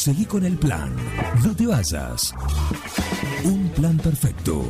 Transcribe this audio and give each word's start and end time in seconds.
Seguí 0.00 0.24
con 0.24 0.46
el 0.46 0.56
plan. 0.56 0.96
No 1.44 1.54
te 1.54 1.66
vayas. 1.66 2.34
Un 3.44 3.68
plan 3.68 3.98
perfecto. 3.98 4.64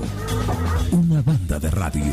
Una 0.91 1.22
banda 1.22 1.60
de 1.60 1.70
radio. 1.70 2.13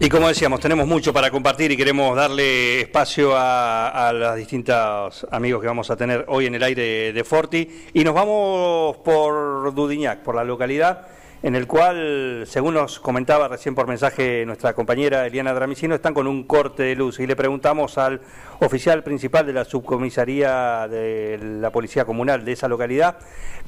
Y 0.00 0.08
como 0.08 0.28
decíamos, 0.28 0.60
tenemos 0.60 0.86
mucho 0.86 1.12
para 1.12 1.30
compartir 1.30 1.72
y 1.72 1.76
queremos 1.76 2.16
darle 2.16 2.80
espacio 2.80 3.36
a, 3.36 4.08
a 4.08 4.14
los 4.14 4.36
distintos 4.36 5.26
amigos 5.30 5.60
que 5.60 5.66
vamos 5.66 5.90
a 5.90 5.96
tener 5.98 6.24
hoy 6.28 6.46
en 6.46 6.54
el 6.54 6.62
aire 6.62 7.12
de 7.12 7.22
Forti. 7.22 7.88
Y 7.92 8.02
nos 8.02 8.14
vamos 8.14 8.96
por 9.04 9.74
Dudiñac, 9.74 10.22
por 10.22 10.36
la 10.36 10.44
localidad 10.44 11.06
en 11.46 11.54
el 11.54 11.68
cual, 11.68 12.42
según 12.44 12.74
nos 12.74 12.98
comentaba 12.98 13.46
recién 13.46 13.76
por 13.76 13.86
mensaje 13.86 14.44
nuestra 14.44 14.74
compañera 14.74 15.24
Eliana 15.24 15.54
Dramicino, 15.54 15.94
están 15.94 16.12
con 16.12 16.26
un 16.26 16.42
corte 16.42 16.82
de 16.82 16.96
luz. 16.96 17.20
Y 17.20 17.26
le 17.28 17.36
preguntamos 17.36 17.98
al 17.98 18.20
oficial 18.58 19.04
principal 19.04 19.46
de 19.46 19.52
la 19.52 19.64
subcomisaría 19.64 20.88
de 20.88 21.38
la 21.60 21.70
Policía 21.70 22.04
Comunal 22.04 22.44
de 22.44 22.50
esa 22.50 22.66
localidad, 22.66 23.18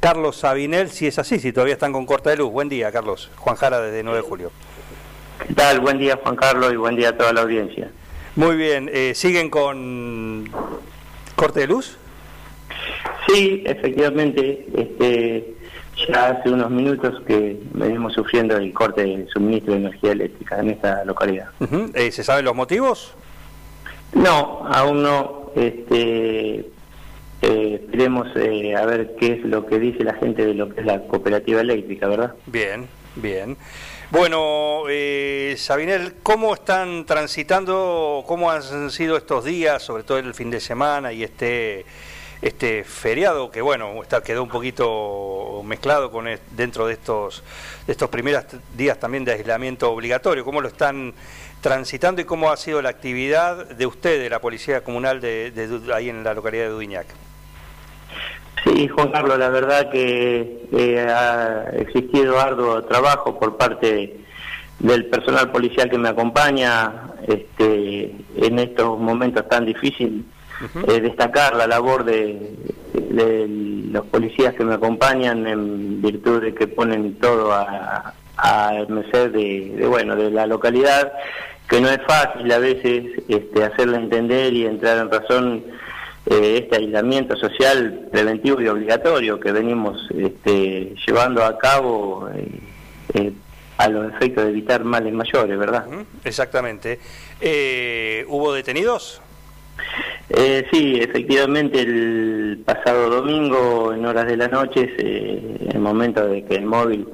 Carlos 0.00 0.38
Sabinel, 0.38 0.90
si 0.90 1.06
es 1.06 1.20
así, 1.20 1.38
si 1.38 1.52
todavía 1.52 1.74
están 1.74 1.92
con 1.92 2.04
corte 2.04 2.30
de 2.30 2.38
luz. 2.38 2.50
Buen 2.50 2.68
día, 2.68 2.90
Carlos. 2.90 3.30
Juan 3.36 3.54
Jara, 3.54 3.80
desde 3.80 4.02
9 4.02 4.22
de 4.22 4.28
julio. 4.28 4.50
¿Qué 5.46 5.54
tal? 5.54 5.78
Buen 5.78 5.98
día, 5.98 6.18
Juan 6.20 6.34
Carlos, 6.34 6.72
y 6.72 6.76
buen 6.76 6.96
día 6.96 7.10
a 7.10 7.16
toda 7.16 7.32
la 7.32 7.42
audiencia. 7.42 7.92
Muy 8.34 8.56
bien, 8.56 8.90
eh, 8.92 9.12
¿siguen 9.14 9.50
con 9.50 10.50
corte 11.36 11.60
de 11.60 11.68
luz? 11.68 11.96
Sí, 13.28 13.62
efectivamente, 13.64 14.66
este, 14.76 15.57
ya 16.06 16.28
hace 16.28 16.50
unos 16.50 16.70
minutos 16.70 17.22
que 17.26 17.58
venimos 17.72 18.12
sufriendo 18.12 18.56
el 18.56 18.72
corte 18.72 19.02
de 19.02 19.26
suministro 19.28 19.72
de 19.72 19.80
energía 19.80 20.12
eléctrica 20.12 20.58
en 20.60 20.70
esta 20.70 21.04
localidad. 21.04 21.48
Eh, 21.94 22.12
¿Se 22.12 22.22
saben 22.22 22.44
los 22.44 22.54
motivos? 22.54 23.14
No, 24.12 24.66
aún 24.66 25.02
no. 25.02 25.50
Este, 25.54 26.66
eh, 27.40 27.80
esperemos 27.82 28.28
eh, 28.36 28.74
a 28.76 28.84
ver 28.84 29.14
qué 29.18 29.34
es 29.34 29.44
lo 29.44 29.66
que 29.66 29.78
dice 29.78 30.04
la 30.04 30.14
gente 30.14 30.44
de 30.44 30.54
lo 30.54 30.68
que 30.68 30.80
es 30.80 30.86
la 30.86 31.00
cooperativa 31.06 31.60
eléctrica, 31.60 32.08
¿verdad? 32.08 32.34
Bien, 32.46 32.88
bien. 33.16 33.56
Bueno, 34.10 34.84
eh, 34.88 35.54
Sabinel, 35.58 36.14
¿cómo 36.22 36.54
están 36.54 37.04
transitando, 37.04 38.24
cómo 38.26 38.50
han 38.50 38.90
sido 38.90 39.16
estos 39.18 39.44
días, 39.44 39.82
sobre 39.82 40.02
todo 40.02 40.18
el 40.18 40.32
fin 40.34 40.50
de 40.50 40.60
semana 40.60 41.12
y 41.12 41.22
este 41.22 41.84
este 42.40 42.84
feriado 42.84 43.50
que 43.50 43.60
bueno 43.60 44.02
está 44.02 44.22
quedó 44.22 44.42
un 44.42 44.48
poquito 44.48 45.62
mezclado 45.64 46.10
con 46.10 46.26
dentro 46.52 46.86
de 46.86 46.94
estos 46.94 47.42
de 47.86 47.92
estos 47.92 48.08
primeros 48.10 48.44
días 48.76 48.98
también 48.98 49.24
de 49.24 49.32
aislamiento 49.32 49.90
obligatorio 49.90 50.44
cómo 50.44 50.60
lo 50.60 50.68
están 50.68 51.14
transitando 51.60 52.20
y 52.22 52.24
cómo 52.24 52.50
ha 52.50 52.56
sido 52.56 52.80
la 52.80 52.90
actividad 52.90 53.66
de 53.66 53.86
usted 53.86 54.20
de 54.20 54.30
la 54.30 54.40
policía 54.40 54.84
comunal 54.84 55.20
de, 55.20 55.52
ahí 55.94 56.08
en 56.08 56.22
la 56.22 56.34
localidad 56.34 56.64
de 56.64 56.70
Dudiñac 56.70 57.06
Sí, 58.64 58.88
Juan 58.88 59.12
Carlos, 59.12 59.38
la 59.38 59.50
verdad 59.50 59.88
que 59.90 61.06
ha 61.08 61.70
existido 61.76 62.40
arduo 62.40 62.82
trabajo 62.84 63.38
por 63.38 63.56
parte 63.56 64.18
del 64.78 65.06
personal 65.06 65.50
policial 65.50 65.88
que 65.88 65.98
me 65.98 66.08
acompaña 66.08 67.08
este, 67.26 68.14
en 68.36 68.58
estos 68.58 68.98
momentos 68.98 69.48
tan 69.48 69.64
difíciles. 69.64 70.24
Eh, 70.88 71.00
destacar 71.00 71.54
la 71.54 71.66
labor 71.66 72.04
de, 72.04 72.54
los 73.92 74.06
policías 74.06 74.54
que 74.54 74.64
me 74.64 74.74
acompañan 74.74 75.46
en 75.46 76.02
virtud 76.02 76.42
de 76.42 76.54
que 76.54 76.66
ponen 76.66 77.14
todo 77.14 77.52
a, 77.52 78.14
merced 78.88 79.30
de, 79.30 79.86
bueno 79.88 80.14
de 80.14 80.30
la 80.30 80.46
localidad 80.46 81.12
que 81.68 81.80
no 81.80 81.88
es 81.88 82.00
fácil 82.06 82.50
a 82.52 82.58
veces 82.58 83.04
este, 83.28 83.64
hacerle 83.64 83.98
entender 83.98 84.52
y 84.52 84.64
entrar 84.66 84.98
en 84.98 85.10
razón 85.10 85.64
eh, 86.26 86.60
este 86.62 86.76
aislamiento 86.76 87.36
social 87.36 88.08
preventivo 88.10 88.60
y 88.60 88.68
obligatorio 88.68 89.38
que 89.40 89.52
venimos 89.52 90.08
este, 90.16 90.94
llevando 91.06 91.44
a 91.44 91.58
cabo 91.58 92.28
eh, 93.14 93.32
a 93.76 93.88
los 93.88 94.12
efectos 94.12 94.44
de 94.44 94.50
evitar 94.50 94.82
males 94.84 95.12
mayores, 95.12 95.58
¿verdad? 95.58 95.86
Exactamente. 96.24 96.98
¿Hubo 98.28 98.52
detenidos? 98.52 99.20
Eh, 100.30 100.66
sí, 100.70 100.98
efectivamente 101.00 101.80
el 101.80 102.62
pasado 102.64 103.08
domingo 103.08 103.94
en 103.94 104.04
horas 104.04 104.26
de 104.26 104.36
la 104.36 104.48
noche, 104.48 104.92
en 104.98 105.70
el 105.72 105.78
momento 105.78 106.26
de 106.26 106.44
que 106.44 106.56
el 106.56 106.66
móvil 106.66 107.08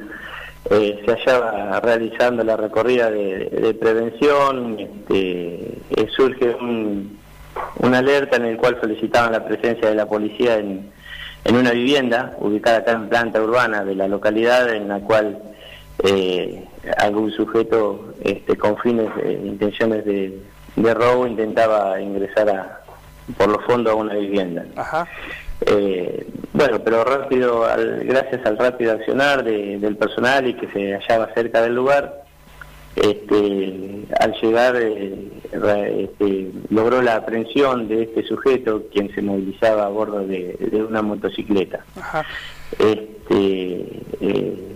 eh, 0.70 1.00
se 1.06 1.12
hallaba 1.12 1.78
realizando 1.80 2.42
la 2.42 2.56
recorrida 2.56 3.10
de, 3.10 3.76
prevención, 3.80 4.80
este, 4.80 5.78
eh, 5.90 6.06
surge 6.16 6.56
un, 6.56 7.16
una 7.78 7.98
alerta 7.98 8.36
en 8.36 8.46
el 8.46 8.56
cual 8.56 8.78
solicitaban 8.80 9.30
la 9.30 9.44
presencia 9.44 9.88
de 9.88 9.94
la 9.94 10.06
policía 10.06 10.56
en, 10.58 10.92
una 11.46 11.70
vivienda 11.70 12.34
ubicada 12.40 12.78
acá 12.78 12.92
en 12.92 13.08
planta 13.08 13.40
urbana 13.40 13.84
de 13.84 13.94
la 13.94 14.08
localidad 14.08 14.74
en 14.74 14.88
la 14.88 14.98
cual 15.00 15.42
algún 16.98 17.30
sujeto 17.32 18.14
este, 18.22 18.56
con 18.56 18.78
fines, 18.78 19.10
intenciones 19.44 20.04
de 20.06 20.94
robo 20.94 21.26
intentaba 21.26 22.00
ingresar 22.00 22.48
a, 22.48 22.83
por 23.36 23.48
los 23.48 23.64
fondos 23.64 23.92
a 23.92 23.96
una 23.96 24.14
vivienda. 24.14 24.64
Eh, 25.66 26.26
bueno, 26.52 26.80
pero 26.84 27.04
rápido, 27.04 27.66
gracias 28.02 28.44
al 28.44 28.58
rápido 28.58 28.92
accionar 28.92 29.44
del 29.44 29.96
personal 29.96 30.46
y 30.46 30.54
que 30.54 30.68
se 30.68 30.94
hallaba 30.94 31.32
cerca 31.34 31.62
del 31.62 31.74
lugar, 31.74 32.24
este, 32.96 34.06
al 34.20 34.32
llegar 34.40 34.76
eh, 34.76 35.30
este, 35.98 36.50
logró 36.70 37.02
la 37.02 37.16
aprehensión 37.16 37.88
de 37.88 38.04
este 38.04 38.22
sujeto, 38.24 38.84
quien 38.92 39.12
se 39.14 39.22
movilizaba 39.22 39.86
a 39.86 39.88
bordo 39.88 40.26
de, 40.26 40.56
una 40.88 41.02
motocicleta. 41.02 41.84
Este, 42.78 44.00
eh, 44.20 44.73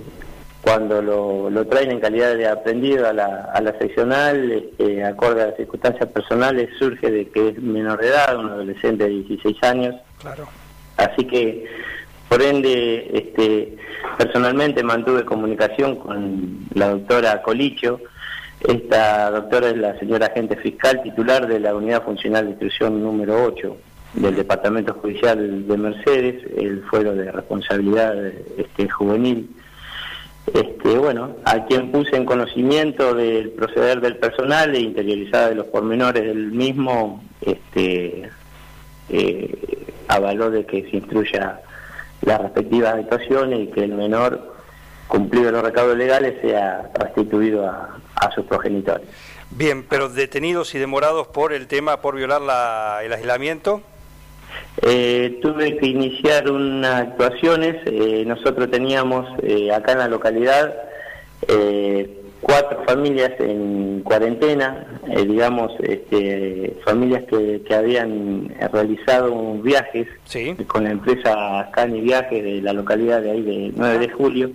cuando 0.69 1.01
lo, 1.01 1.67
traen 1.67 1.93
en 1.93 2.01
calidad 2.01 2.37
de 2.37 2.47
aprendido 2.47 3.09
a 3.09 3.15
la, 3.15 3.51
a 3.55 3.61
la 3.63 3.73
seccional, 3.79 4.53
este, 4.53 5.03
acorde 5.03 5.43
a 5.43 5.47
las 5.47 5.57
circunstancias 5.57 6.11
personales, 6.11 6.69
surge 6.79 7.11
de 7.11 7.29
que 7.29 7.49
es 7.49 7.63
menor 7.63 7.99
de 7.99 8.09
edad, 8.09 8.39
un 8.39 8.51
adolescente 8.51 9.05
de 9.05 9.11
16 9.11 9.57
años. 9.63 9.95
Claro. 10.21 10.47
Así 10.99 11.25
que, 11.25 11.65
por 12.29 12.43
ende, 12.43 13.11
este, 13.15 13.79
personalmente 14.19 14.83
mantuve 14.83 15.25
comunicación 15.25 15.97
con 15.97 16.67
la 16.75 16.91
doctora 16.91 17.41
Colicho. 17.41 18.01
Esta 18.61 19.31
doctora 19.31 19.71
es 19.71 19.77
la 19.79 19.99
señora 19.99 20.27
agente 20.27 20.57
fiscal 20.57 21.03
titular 21.03 21.47
de 21.47 21.61
la 21.61 21.75
Unidad 21.75 22.03
Funcional 22.03 22.45
de 22.45 22.51
Instrucción 22.51 23.03
número 23.03 23.43
8 23.43 23.75
del 24.15 24.37
Departamento 24.37 24.93
Judicial 24.93 25.67
de 25.67 25.77
Mercedes, 25.79 26.43
el 26.59 26.83
fuero 26.91 27.15
de 27.15 27.33
responsabilidad 27.33 28.15
este, 28.59 28.87
juvenil 28.91 29.49
este, 30.55 30.99
bueno, 30.99 31.37
a 31.45 31.65
quien 31.67 31.91
puse 31.91 32.17
en 32.17 32.25
conocimiento 32.25 33.15
del 33.15 33.51
proceder 33.51 34.01
del 34.01 34.17
personal 34.17 34.75
e 34.75 34.81
interiorizada 34.81 35.49
de 35.49 35.55
los 35.55 35.67
pormenores 35.67 36.25
del 36.25 36.53
mismo, 36.53 37.23
este, 37.41 38.31
eh, 39.09 39.87
avaló 40.09 40.51
de 40.51 40.65
que 40.65 40.83
se 40.91 40.97
instruya 40.97 41.61
las 42.23 42.41
respectivas 42.41 42.95
actuaciones 42.95 43.61
y 43.61 43.67
que 43.69 43.85
el 43.85 43.95
menor, 43.95 44.55
cumplido 45.07 45.53
los 45.53 45.63
recaudos 45.63 45.97
legales, 45.97 46.41
sea 46.41 46.91
restituido 46.95 47.67
a, 47.67 47.99
sus 48.35 48.45
progenitores. 48.45 49.07
Bien, 49.51 49.85
pero 49.89 50.09
detenidos 50.09 50.75
y 50.75 50.79
demorados 50.79 51.29
por 51.29 51.53
el 51.53 51.67
tema, 51.67 52.01
por 52.01 52.17
violar 52.17 52.43
el 53.03 53.13
aislamiento. 53.13 53.81
Eh, 54.83 55.39
tuve 55.43 55.77
que 55.77 55.87
iniciar 55.87 56.51
unas 56.51 57.03
actuaciones. 57.03 57.77
Eh, 57.87 58.25
nosotros 58.27 58.71
teníamos 58.71 59.27
eh, 59.43 59.73
acá 59.73 59.93
en 59.93 59.99
la 59.99 60.09
localidad 60.09 60.75
cuatro 62.41 62.85
familias 62.87 63.33
en 63.41 64.01
cuarentena, 64.05 64.87
digamos, 65.27 65.73
este, 65.81 66.77
familias 66.85 67.25
que, 67.25 67.75
habían 67.75 68.55
realizado 68.73 69.55
viajes 69.55 70.07
con 70.67 70.85
la 70.85 70.91
empresa 70.91 71.69
Cani 71.73 72.01
Viajes 72.01 72.45
de 72.45 72.63
la 72.63 72.73
localidad 72.73 73.23
de 73.23 73.31
ahí 73.31 73.43
de 73.43 73.73
9 73.75 73.99
de 73.99 74.09
julio. 74.11 74.51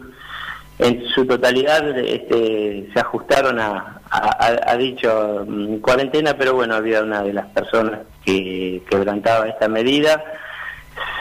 En 0.79 1.03
su 1.07 1.25
totalidad 1.25 1.97
este, 1.97 2.89
se 2.93 2.99
ajustaron 2.99 3.59
a, 3.59 3.92
a, 4.13 4.77
dicho 4.77 5.45
mm, 5.47 5.77
cuarentena, 5.77 6.35
pero 6.37 6.53
bueno, 6.53 6.75
había 6.75 7.01
una 7.01 7.23
de 7.23 7.33
las 7.33 7.47
personas 7.47 8.01
que 8.23 8.83
quebrantaba 8.89 9.47
esta 9.47 9.67
medida, 9.67 10.23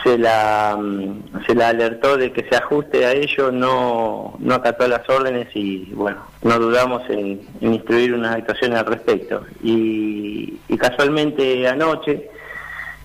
se 0.04 0.18
la, 0.18 0.76
mm, 0.78 1.44
se 1.46 1.54
la 1.54 1.68
alertó 1.68 2.16
de 2.18 2.32
que 2.32 2.46
se 2.48 2.56
ajuste 2.56 3.06
a 3.06 3.12
ello, 3.12 3.50
no, 3.50 4.34
no 4.38 4.54
acató 4.54 4.86
las 4.88 5.08
órdenes 5.08 5.48
y 5.54 5.90
bueno, 5.94 6.18
no 6.42 6.58
dudamos 6.58 7.08
en, 7.08 7.40
instruir 7.60 8.12
unas 8.12 8.36
actuaciones 8.36 8.78
al 8.78 8.86
respecto. 8.86 9.42
Y, 9.62 10.58
casualmente 10.78 11.68
anoche 11.68 12.28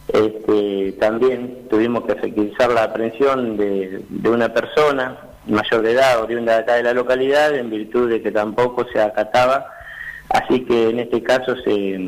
este, 0.08 0.94
también 0.94 1.68
tuvimos 1.70 2.06
que 2.06 2.14
efectivizar 2.14 2.72
la 2.72 2.86
aprehensión 2.86 3.56
de, 3.56 4.02
de 4.10 4.30
una 4.30 4.52
persona 4.52 5.16
mayor 5.46 5.84
de 5.84 5.92
edad, 5.92 6.20
oriunda 6.20 6.54
de 6.54 6.60
acá 6.60 6.74
de 6.74 6.84
la 6.84 6.94
localidad, 6.94 7.56
en 7.56 7.70
virtud 7.70 8.10
de 8.10 8.22
que 8.22 8.32
tampoco 8.32 8.88
se 8.92 9.00
acataba 9.00 9.77
Así 10.30 10.62
que 10.62 10.90
en 10.90 11.00
este 11.00 11.24
caso 11.24 11.56
se, 11.58 12.00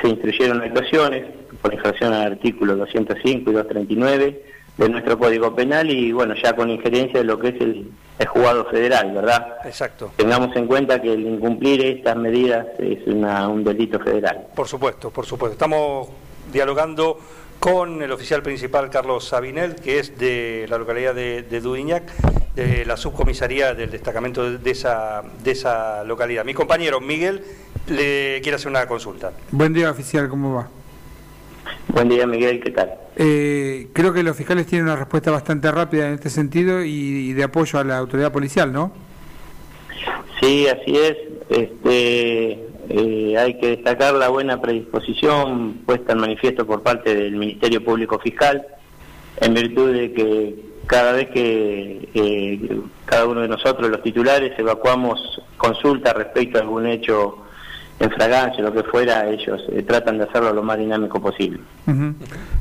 se 0.00 0.08
instruyeron 0.08 0.62
actuaciones 0.62 1.24
por 1.62 1.72
infracción 1.72 2.12
al 2.12 2.32
artículo 2.32 2.76
205 2.76 3.50
y 3.50 3.54
239 3.54 4.42
de 4.76 4.88
nuestro 4.88 5.18
Código 5.18 5.54
Penal 5.54 5.90
y 5.90 6.12
bueno, 6.12 6.34
ya 6.42 6.54
con 6.56 6.68
injerencia 6.68 7.20
de 7.20 7.24
lo 7.24 7.38
que 7.38 7.48
es 7.48 7.60
el, 7.60 7.90
el 8.18 8.26
juzgado 8.26 8.64
federal, 8.66 9.12
¿verdad? 9.14 9.58
Exacto. 9.64 10.12
Tengamos 10.16 10.54
en 10.56 10.66
cuenta 10.66 11.00
que 11.00 11.12
el 11.12 11.26
incumplir 11.26 11.84
estas 11.84 12.16
medidas 12.16 12.66
es 12.78 13.06
una, 13.06 13.48
un 13.48 13.62
delito 13.62 14.00
federal. 14.00 14.46
Por 14.54 14.66
supuesto, 14.66 15.10
por 15.10 15.26
supuesto. 15.26 15.52
Estamos 15.52 16.08
dialogando 16.52 17.18
con 17.60 18.02
el 18.02 18.10
oficial 18.10 18.42
principal 18.42 18.90
Carlos 18.90 19.28
Sabinel, 19.28 19.76
que 19.76 20.00
es 20.00 20.18
de 20.18 20.66
la 20.68 20.76
localidad 20.76 21.14
de, 21.14 21.42
de 21.42 21.60
Dudiñac, 21.60 22.12
de 22.54 22.84
la 22.84 22.96
subcomisaría 22.96 23.74
del 23.74 23.90
destacamento 23.90 24.58
de 24.58 24.70
esa, 24.70 25.22
de 25.42 25.50
esa 25.50 26.04
localidad. 26.04 26.44
Mi 26.44 26.54
compañero 26.54 27.00
Miguel 27.00 27.42
le 27.88 28.40
quiere 28.42 28.56
hacer 28.56 28.68
una 28.68 28.86
consulta. 28.86 29.32
Buen 29.50 29.72
día, 29.72 29.90
oficial, 29.90 30.28
¿cómo 30.28 30.54
va? 30.54 30.68
Buen 31.88 32.08
día, 32.08 32.26
Miguel, 32.26 32.60
¿qué 32.60 32.70
tal? 32.70 32.94
Eh, 33.16 33.88
creo 33.92 34.12
que 34.12 34.22
los 34.22 34.36
fiscales 34.36 34.66
tienen 34.66 34.86
una 34.86 34.96
respuesta 34.96 35.30
bastante 35.30 35.70
rápida 35.70 36.06
en 36.08 36.14
este 36.14 36.30
sentido 36.30 36.82
y, 36.82 37.30
y 37.30 37.32
de 37.32 37.44
apoyo 37.44 37.78
a 37.78 37.84
la 37.84 37.98
autoridad 37.98 38.32
policial, 38.32 38.72
¿no? 38.72 38.92
Sí, 40.40 40.66
así 40.68 40.96
es. 40.96 41.16
Este, 41.48 42.52
eh, 42.88 43.36
hay 43.38 43.58
que 43.58 43.68
destacar 43.68 44.14
la 44.14 44.28
buena 44.28 44.60
predisposición 44.60 45.82
puesta 45.86 46.12
en 46.12 46.20
manifiesto 46.20 46.66
por 46.66 46.82
parte 46.82 47.14
del 47.14 47.36
Ministerio 47.36 47.84
Público 47.84 48.18
Fiscal, 48.18 48.66
en 49.40 49.54
virtud 49.54 49.92
de 49.92 50.12
que 50.12 50.54
cada 50.86 51.12
vez 51.12 51.28
que 51.30 52.08
eh, 52.14 52.80
cada 53.04 53.26
uno 53.26 53.40
de 53.42 53.48
nosotros, 53.48 53.88
los 53.90 54.02
titulares, 54.02 54.52
evacuamos 54.58 55.40
consulta 55.56 56.12
respecto 56.12 56.58
a 56.58 56.62
algún 56.62 56.86
hecho 56.86 57.38
en 58.00 58.10
fragancia, 58.10 58.62
lo 58.62 58.72
que 58.72 58.82
fuera, 58.82 59.28
ellos 59.28 59.62
eh, 59.70 59.82
tratan 59.82 60.18
de 60.18 60.24
hacerlo 60.24 60.52
lo 60.52 60.62
más 60.64 60.78
dinámico 60.78 61.20
posible. 61.22 61.60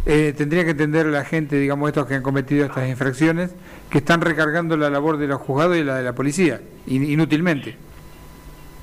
Eh, 0.05 0.33
tendría 0.37 0.63
que 0.63 0.71
entender 0.71 1.07
la 1.07 1.25
gente, 1.25 1.55
digamos, 1.57 1.89
estos 1.89 2.05
que 2.05 2.13
han 2.15 2.21
cometido 2.21 2.65
estas 2.65 2.87
infracciones, 2.87 3.55
que 3.89 3.97
están 3.97 4.21
recargando 4.21 4.77
la 4.77 4.89
labor 4.91 5.17
de 5.17 5.27
los 5.27 5.41
juzgados 5.41 5.75
y 5.77 5.83
la 5.83 5.95
de 5.95 6.03
la 6.03 6.13
policía, 6.13 6.61
in- 6.85 7.09
inútilmente. 7.09 7.75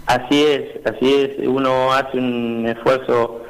Así 0.07 0.43
es, 0.45 0.85
así 0.85 1.15
es. 1.15 1.47
Uno 1.47 1.93
hace 1.93 2.19
un 2.19 2.67
esfuerzo 2.67 3.43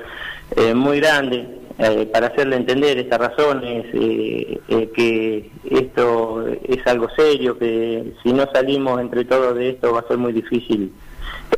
eh, 0.57 0.75
muy 0.75 1.01
grande 1.01 1.49
eh, 1.81 2.07
para 2.13 2.29
hacerle 2.29 2.57
entender 2.57 2.99
estas 2.99 3.19
razones, 3.19 3.87
eh, 3.95 4.61
eh, 4.69 4.91
que 4.95 5.51
esto 5.71 6.47
es 6.47 6.87
algo 6.87 7.09
serio, 7.17 7.59
que 7.59 8.13
si 8.23 8.33
no 8.33 8.47
salimos 8.53 9.01
entre 9.01 9.25
todos 9.25 9.57
de 9.57 9.71
esto 9.71 9.93
va 9.93 10.01
a 10.01 10.09
ser 10.09 10.19
muy 10.19 10.33
difícil 10.33 10.93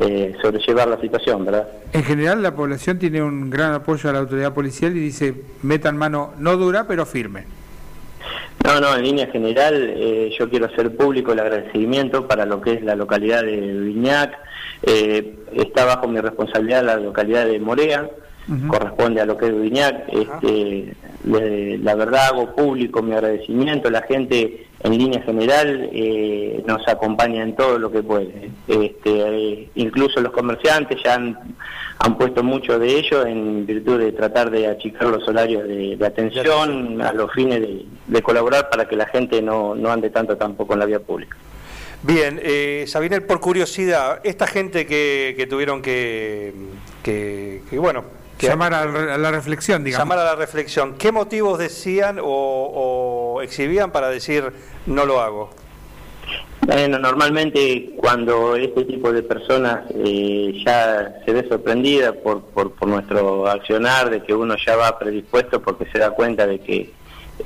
eh, 0.00 0.34
sobrellevar 0.40 0.88
la 0.88 1.00
situación, 1.00 1.44
¿verdad? 1.44 1.68
En 1.92 2.04
general, 2.04 2.42
la 2.42 2.54
población 2.54 2.98
tiene 2.98 3.22
un 3.22 3.50
gran 3.50 3.72
apoyo 3.74 4.08
a 4.08 4.12
la 4.12 4.20
autoridad 4.20 4.54
policial 4.54 4.96
y 4.96 5.00
dice, 5.00 5.34
metan 5.62 5.96
mano 5.96 6.32
no 6.38 6.56
dura, 6.56 6.86
pero 6.86 7.04
firme. 7.04 7.44
No, 8.64 8.80
no, 8.80 8.94
en 8.96 9.02
línea 9.02 9.26
general 9.26 9.92
eh, 9.96 10.30
yo 10.38 10.48
quiero 10.48 10.66
hacer 10.66 10.96
público 10.96 11.32
el 11.32 11.40
agradecimiento 11.40 12.28
para 12.28 12.46
lo 12.46 12.60
que 12.60 12.74
es 12.74 12.82
la 12.82 12.94
localidad 12.94 13.42
de 13.42 13.56
Viñac. 13.56 14.38
Eh, 14.84 15.36
está 15.52 15.84
bajo 15.84 16.08
mi 16.08 16.20
responsabilidad 16.20 16.84
la 16.84 16.96
localidad 16.96 17.46
de 17.46 17.58
Morea, 17.58 18.08
Corresponde 18.68 19.20
a 19.20 19.24
lo 19.26 19.36
que 19.38 19.46
es 19.46 19.60
Viñac. 19.60 20.04
Este, 20.08 20.94
le- 21.24 21.78
la 21.78 21.94
verdad 21.94 22.26
hago 22.28 22.54
público 22.54 23.00
mi 23.02 23.12
agradecimiento. 23.12 23.88
La 23.90 24.02
gente 24.02 24.66
en 24.82 24.98
línea 24.98 25.22
general 25.22 25.88
eh, 25.92 26.62
nos 26.66 26.86
acompaña 26.88 27.42
en 27.44 27.54
todo 27.54 27.78
lo 27.78 27.90
que 27.92 28.02
puede. 28.02 28.50
Este, 28.66 28.90
eh, 29.06 29.68
incluso 29.76 30.20
los 30.20 30.32
comerciantes 30.32 30.98
ya 31.04 31.14
han, 31.14 31.38
han 32.00 32.18
puesto 32.18 32.42
mucho 32.42 32.78
de 32.80 32.98
ello 32.98 33.24
en 33.24 33.64
virtud 33.64 34.00
de 34.00 34.10
tratar 34.12 34.50
de 34.50 34.66
achicar 34.66 35.08
los 35.08 35.26
horarios 35.28 35.62
de, 35.68 35.96
de 35.96 36.06
atención 36.06 37.00
a 37.00 37.12
los 37.12 37.32
fines 37.32 37.60
de, 37.60 37.86
de 38.08 38.22
colaborar 38.22 38.68
para 38.70 38.88
que 38.88 38.96
la 38.96 39.06
gente 39.06 39.40
no, 39.40 39.76
no 39.76 39.90
ande 39.92 40.10
tanto 40.10 40.36
tampoco 40.36 40.72
en 40.72 40.80
la 40.80 40.86
vía 40.86 40.98
pública. 40.98 41.36
Bien, 42.02 42.40
eh, 42.42 42.82
Sabinel, 42.88 43.22
por 43.22 43.38
curiosidad, 43.38 44.20
esta 44.24 44.48
gente 44.48 44.84
que, 44.86 45.34
que 45.36 45.46
tuvieron 45.46 45.80
que, 45.80 46.52
que, 47.04 47.62
que, 47.70 47.78
bueno, 47.78 48.02
que 48.42 48.48
Llamar 48.48 48.74
a, 48.74 48.84
la- 48.86 49.14
a 49.14 49.18
la 49.18 49.30
reflexión, 49.30 49.84
digamos. 49.84 50.02
llamar 50.08 50.18
a 50.18 50.24
la 50.32 50.36
reflexión, 50.36 50.94
¿qué 50.98 51.12
motivos 51.12 51.58
decían 51.58 52.18
o, 52.20 52.24
o 53.36 53.42
exhibían 53.42 53.90
para 53.92 54.08
decir 54.08 54.52
no 54.86 55.06
lo 55.06 55.20
hago? 55.20 55.50
Bueno, 56.62 56.98
normalmente 56.98 57.90
cuando 57.96 58.54
este 58.56 58.84
tipo 58.84 59.12
de 59.12 59.22
personas 59.24 59.84
eh, 59.96 60.62
ya 60.64 61.20
se 61.24 61.32
ve 61.32 61.48
sorprendida 61.48 62.12
por, 62.12 62.42
por, 62.42 62.72
por 62.72 62.88
nuestro 62.88 63.48
accionar, 63.48 64.10
de 64.10 64.22
que 64.22 64.32
uno 64.34 64.54
ya 64.64 64.76
va 64.76 64.96
predispuesto 64.98 65.60
porque 65.60 65.86
se 65.90 65.98
da 65.98 66.10
cuenta 66.10 66.46
de 66.46 66.60
que 66.60 66.90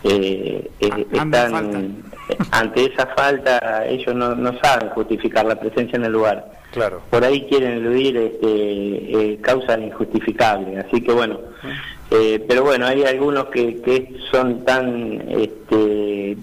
eh, 0.05 0.71
eh, 0.81 1.07
están 1.13 2.03
ante 2.51 2.85
esa 2.93 3.07
falta, 3.09 3.87
ellos 3.87 4.15
no, 4.15 4.35
no 4.35 4.59
saben 4.61 4.89
justificar 4.91 5.45
la 5.47 5.59
presencia 5.59 5.97
en 5.97 6.05
el 6.05 6.13
lugar. 6.13 6.51
Claro. 6.73 7.01
Por 7.11 7.25
ahí 7.25 7.47
quieren 7.49 7.73
eludir 7.79 8.17
este, 8.17 8.47
eh, 9.33 9.39
causas 9.41 9.79
injustificables. 9.81 10.85
Así 10.85 11.01
que 11.01 11.13
bueno, 11.13 11.41
eh, 12.11 12.45
pero 12.47 12.65
bueno, 12.65 12.87
hay 12.87 13.05
algunos 13.05 13.47
que, 13.47 13.81
que 13.81 14.15
son 14.31 14.65
tan 14.65 15.23
este, 15.31 16.37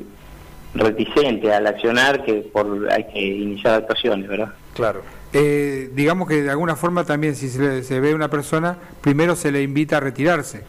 reticentes 0.74 1.52
al 1.52 1.68
accionar 1.68 2.24
que 2.26 2.36
por 2.52 2.90
hay 2.92 3.04
que 3.14 3.20
iniciar 3.22 3.76
actuaciones, 3.76 4.28
¿verdad? 4.28 4.50
Claro. 4.74 5.02
Eh, 5.34 5.90
digamos 5.94 6.28
que 6.28 6.42
de 6.44 6.50
alguna 6.50 6.76
forma 6.76 7.04
también 7.06 7.36
si 7.36 7.50
se, 7.50 7.60
le- 7.60 7.84
se 7.84 8.00
ve 8.00 8.14
una 8.16 8.30
persona, 8.30 8.78
primero 9.02 9.36
se 9.36 9.52
le 9.52 9.62
invita 9.62 9.98
a 9.98 10.00
retirarse. 10.00 10.64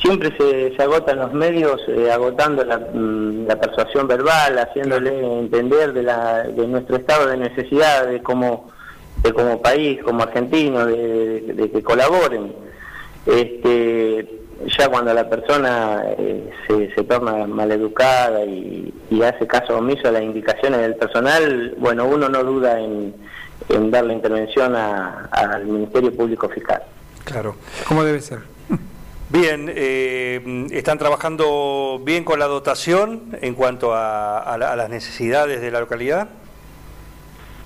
Siempre 0.00 0.36
se, 0.36 0.76
se 0.76 0.82
agotan 0.82 1.18
los 1.18 1.32
medios 1.32 1.80
eh, 1.88 2.10
agotando 2.12 2.64
la, 2.64 2.78
mm, 2.78 3.46
la 3.46 3.56
persuasión 3.58 4.06
verbal, 4.06 4.58
haciéndole 4.58 5.38
entender 5.40 5.92
de, 5.92 6.02
la, 6.02 6.42
de 6.44 6.66
nuestro 6.68 6.96
estado 6.96 7.26
de 7.28 7.36
necesidad, 7.38 8.06
de 8.06 8.22
como, 8.22 8.70
de 9.22 9.32
como 9.32 9.60
país, 9.62 10.00
como 10.02 10.22
argentino, 10.22 10.84
de, 10.86 11.40
de- 11.40 11.52
de 11.54 11.70
que 11.70 11.82
colaboren. 11.82 12.52
Este, 13.24 14.28
ya 14.78 14.88
cuando 14.88 15.12
la 15.12 15.28
persona 15.28 16.02
eh, 16.18 16.50
se, 16.68 16.94
se 16.94 17.02
torna 17.04 17.46
maleducada 17.46 18.44
y, 18.44 18.92
y 19.10 19.22
hace 19.22 19.46
caso 19.46 19.78
omiso 19.78 20.08
a 20.08 20.12
las 20.12 20.22
indicaciones 20.22 20.80
del 20.80 20.94
personal, 20.96 21.74
bueno, 21.78 22.06
uno 22.06 22.28
no 22.28 22.44
duda 22.44 22.78
en, 22.80 23.14
en 23.68 23.90
dar 23.90 24.04
la 24.04 24.12
intervención 24.12 24.76
a- 24.76 25.28
al 25.32 25.64
Ministerio 25.66 26.14
Público 26.14 26.48
Fiscal. 26.48 26.82
Claro. 27.24 27.56
¿Cómo 27.88 28.04
debe 28.04 28.20
ser? 28.20 28.38
Bien, 29.38 29.70
eh, 29.70 30.66
¿están 30.70 30.96
trabajando 30.96 32.00
bien 32.02 32.24
con 32.24 32.38
la 32.38 32.46
dotación 32.46 33.36
en 33.42 33.52
cuanto 33.54 33.92
a, 33.92 34.38
a 34.38 34.56
la- 34.56 34.72
a 34.72 34.76
las 34.76 34.88
necesidades 34.88 35.60
de 35.60 35.70
la 35.70 35.80
localidad? 35.80 36.28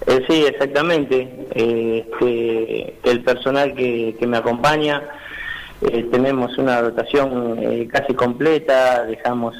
Eh, 0.04 0.20
sí, 0.28 0.44
exactamente. 0.46 1.28
Eh, 1.54 2.08
este, 2.10 2.96
el 3.08 3.22
personal 3.22 3.72
que, 3.76 4.16
que 4.18 4.26
me 4.26 4.38
acompaña, 4.38 5.10
eh, 5.82 6.08
tenemos 6.10 6.58
una 6.58 6.82
dotación 6.82 7.86
casi 7.86 8.14
completa, 8.14 9.04
dejamos 9.04 9.54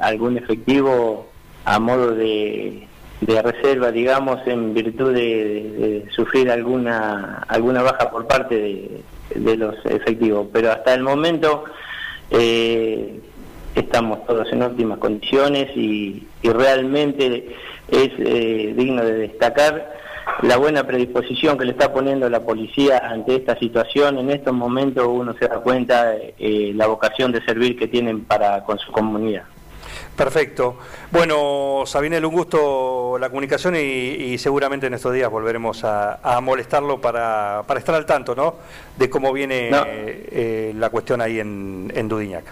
algún 0.00 0.36
efectivo 0.36 1.28
a 1.64 1.78
modo 1.78 2.10
de, 2.12 2.88
de 3.20 3.42
reserva, 3.42 3.92
digamos, 3.92 4.44
en 4.48 4.74
virtud 4.74 5.14
de, 5.14 5.22
de 5.22 6.04
sufrir 6.10 6.50
alguna, 6.50 7.44
alguna 7.46 7.82
baja 7.82 8.10
por 8.10 8.26
parte 8.26 8.56
de, 8.56 9.00
de 9.34 9.56
los 9.56 9.74
efectivos. 9.86 10.46
Pero 10.52 10.72
hasta 10.72 10.94
el 10.94 11.02
momento 11.02 11.64
eh, 12.30 13.20
estamos 13.74 14.26
todos 14.26 14.50
en 14.52 14.62
óptimas 14.62 14.98
condiciones 14.98 15.76
y, 15.76 16.26
realmente 16.42 17.54
es 17.88 18.10
eh, 18.18 18.74
digno 18.76 19.04
de 19.04 19.14
destacar 19.14 19.94
la 20.42 20.56
buena 20.56 20.86
predisposición 20.86 21.58
que 21.58 21.64
le 21.64 21.72
está 21.72 21.92
poniendo 21.92 22.28
la 22.30 22.40
policía 22.40 22.98
ante 22.98 23.36
esta 23.36 23.58
situación. 23.58 24.18
En 24.18 24.30
estos 24.30 24.54
momentos 24.54 25.06
uno 25.06 25.34
se 25.38 25.48
da 25.48 25.58
cuenta 25.58 26.14
eh, 26.16 26.72
la 26.74 26.86
vocación 26.86 27.32
de 27.32 27.44
servir 27.44 27.78
que 27.78 27.88
tienen 27.88 28.24
para 28.24 28.64
con 28.64 28.78
su 28.78 28.90
comunidad. 28.92 29.44
Perfecto. 30.16 30.76
Bueno, 31.10 31.84
Sabinel, 31.86 32.24
un 32.26 32.34
gusto 32.34 33.16
la 33.18 33.28
comunicación 33.30 33.74
y, 33.76 33.78
y 33.78 34.38
seguramente 34.38 34.86
en 34.86 34.94
estos 34.94 35.14
días 35.14 35.30
volveremos 35.30 35.82
a, 35.84 36.20
a 36.22 36.40
molestarlo 36.42 37.00
para, 37.00 37.62
para 37.66 37.80
estar 37.80 37.94
al 37.94 38.04
tanto, 38.04 38.34
¿no? 38.34 38.56
De 38.98 39.08
cómo 39.08 39.32
viene 39.32 39.70
No. 39.70 39.82
eh, 39.86 40.74
la 40.76 40.90
cuestión 40.90 41.22
ahí 41.22 41.40
en, 41.40 41.90
en 41.94 42.08
Dudiñac. 42.08 42.44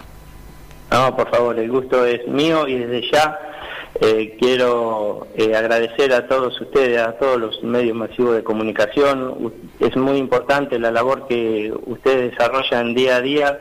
No, 0.91 1.15
por 1.15 1.29
favor, 1.29 1.59
el 1.59 1.69
gusto 1.69 2.03
es 2.05 2.27
mío 2.27 2.67
y 2.67 2.79
desde 2.79 3.11
ya 3.11 3.39
eh, 4.01 4.35
quiero 4.39 5.27
eh, 5.35 5.55
agradecer 5.55 6.11
a 6.13 6.27
todos 6.27 6.59
ustedes, 6.59 6.97
a 6.99 7.11
todos 7.19 7.39
los 7.39 7.61
medios 7.63 7.95
masivos 7.95 8.35
de 8.35 8.43
comunicación. 8.43 9.53
Es 9.79 9.95
muy 9.95 10.17
importante 10.17 10.79
la 10.79 10.89
labor 10.89 11.27
que 11.27 11.71
ustedes 11.85 12.31
desarrollan 12.31 12.95
día 12.95 13.17
a 13.17 13.21
día 13.21 13.59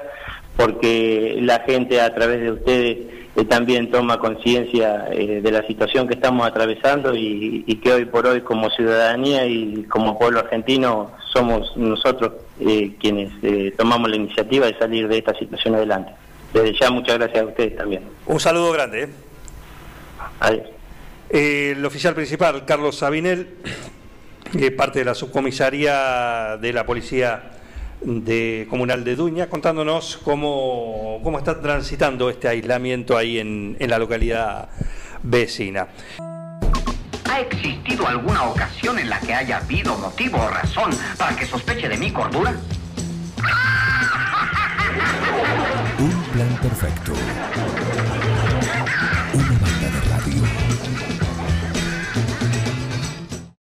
porque 0.56 1.36
la 1.42 1.60
gente 1.60 2.00
a 2.00 2.14
través 2.14 2.40
de 2.40 2.52
ustedes 2.52 2.98
también 3.44 3.90
toma 3.90 4.18
conciencia 4.18 5.04
de 5.10 5.50
la 5.50 5.66
situación 5.66 6.08
que 6.08 6.14
estamos 6.14 6.46
atravesando 6.46 7.14
y, 7.14 7.62
que 7.82 7.92
hoy 7.92 8.04
por 8.04 8.26
hoy 8.26 8.40
como 8.40 8.70
ciudadanía 8.70 9.46
y 9.46 9.84
como 9.84 10.18
pueblo 10.18 10.40
argentino 10.40 11.12
somos 11.32 11.76
nosotros 11.76 12.32
quienes 12.58 13.32
tomamos 13.76 14.10
la 14.10 14.16
iniciativa 14.16 14.66
de 14.66 14.78
salir 14.78 15.06
de 15.08 15.18
esta 15.18 15.34
situación 15.38 15.74
adelante. 15.76 16.12
Desde 16.52 16.78
ya 16.78 16.90
muchas 16.90 17.18
gracias 17.18 17.42
a 17.42 17.46
ustedes 17.46 17.76
también. 17.76 18.02
Un 18.26 18.40
saludo 18.40 18.72
grande. 18.72 19.08
Adiós. 20.40 20.66
el 21.30 21.84
oficial 21.84 22.14
principal, 22.14 22.64
Carlos 22.64 22.96
Sabinel, 22.96 23.48
parte 24.76 25.00
de 25.00 25.04
la 25.04 25.14
subcomisaría 25.14 26.56
de 26.60 26.72
la 26.72 26.86
Policía 26.86 27.57
de 28.00 28.66
Comunal 28.70 29.04
de 29.04 29.16
Duña, 29.16 29.48
contándonos 29.48 30.18
cómo, 30.24 31.20
cómo 31.22 31.38
está 31.38 31.60
transitando 31.60 32.30
este 32.30 32.48
aislamiento 32.48 33.16
ahí 33.16 33.38
en, 33.38 33.76
en 33.78 33.90
la 33.90 33.98
localidad 33.98 34.68
vecina. 35.22 35.88
¿Ha 37.30 37.40
existido 37.40 38.06
alguna 38.06 38.44
ocasión 38.44 38.98
en 38.98 39.10
la 39.10 39.20
que 39.20 39.34
haya 39.34 39.58
habido 39.58 39.96
motivo 39.98 40.38
o 40.38 40.48
razón 40.48 40.90
para 41.16 41.36
que 41.36 41.46
sospeche 41.46 41.88
de 41.88 41.96
mi 41.96 42.10
cordura? 42.10 42.54
Un 45.98 46.22
plan 46.32 46.58
perfecto. 46.62 47.12